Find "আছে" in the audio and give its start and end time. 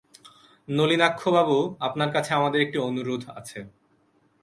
3.35-3.59